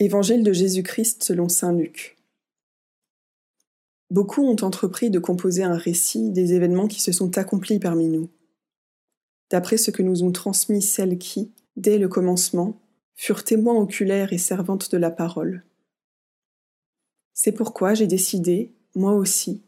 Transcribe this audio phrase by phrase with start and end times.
[0.00, 2.18] Évangile de Jésus-Christ selon Saint Luc.
[4.10, 8.30] Beaucoup ont entrepris de composer un récit des événements qui se sont accomplis parmi nous.
[9.50, 12.80] D'après ce que nous ont transmis celles qui, dès le commencement,
[13.16, 15.64] furent témoins oculaires et servantes de la parole.
[17.34, 19.62] C'est pourquoi j'ai décidé, moi aussi,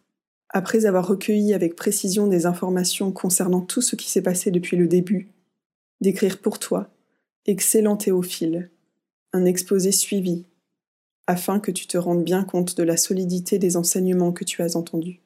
[0.49, 4.87] après avoir recueilli avec précision des informations concernant tout ce qui s'est passé depuis le
[4.87, 5.33] début,
[6.01, 6.89] d'écrire pour toi,
[7.47, 8.71] excellent Théophile,
[9.33, 10.45] un exposé suivi,
[11.27, 14.77] afin que tu te rendes bien compte de la solidité des enseignements que tu as
[14.77, 15.21] entendus.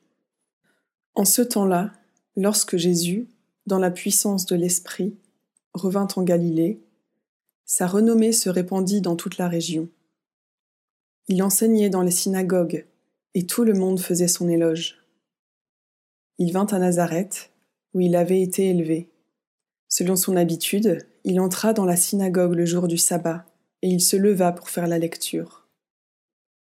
[1.14, 1.92] En ce temps-là,
[2.36, 3.28] lorsque Jésus,
[3.66, 5.16] dans la puissance de l'Esprit,
[5.72, 6.80] revint en Galilée,
[7.64, 9.88] sa renommée se répandit dans toute la région.
[11.28, 12.84] Il enseignait dans les synagogues,
[13.32, 14.98] et tout le monde faisait son éloge.
[16.38, 17.50] Il vint à Nazareth,
[17.94, 19.08] où il avait été élevé.
[19.88, 23.46] Selon son habitude, il entra dans la synagogue le jour du sabbat
[23.84, 25.68] et il se leva pour faire la lecture.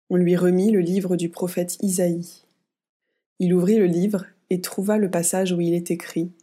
[0.10, 2.44] On lui remit le livre du prophète Isaïe.
[3.40, 6.34] Il ouvrit le livre et trouva le passage où il est écrit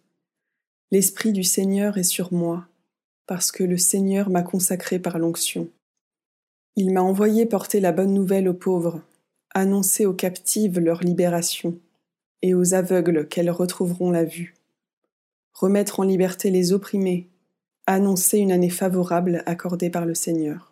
[0.91, 2.67] L'Esprit du Seigneur est sur moi,
[3.27, 5.69] parce que le Seigneur m'a consacré par l'onction.
[6.77, 9.03] Il m'a envoyé porter la bonne nouvelle aux pauvres,
[9.51, 11.77] annoncer aux captives leur libération,
[12.41, 14.55] et aux aveugles qu'elles retrouveront la vue,
[15.53, 17.29] remettre en liberté les opprimés,
[17.87, 20.70] annoncer une année favorable accordée par le Seigneur.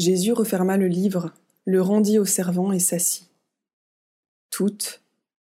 [0.00, 1.34] Jésus referma le livre,
[1.66, 3.28] le rendit aux servants et s'assit.
[4.48, 5.02] Toutes,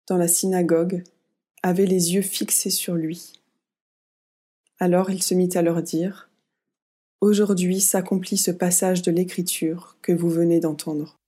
[0.06, 1.05] dans la synagogue,
[1.62, 3.33] avaient les yeux fixés sur lui.
[4.78, 6.28] Alors il se mit à leur dire
[7.23, 11.22] Aujourd'hui s'accomplit ce passage de l'Écriture que vous venez d'entendre.